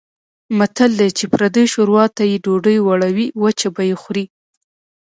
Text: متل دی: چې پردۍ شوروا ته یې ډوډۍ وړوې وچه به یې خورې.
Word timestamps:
متل 0.57 0.91
دی: 0.99 1.09
چې 1.17 1.25
پردۍ 1.31 1.65
شوروا 1.73 2.05
ته 2.15 2.23
یې 2.31 2.37
ډوډۍ 2.45 2.77
وړوې 2.81 3.27
وچه 3.41 3.67
به 3.75 3.83
یې 3.89 3.95
خورې. 4.01 4.25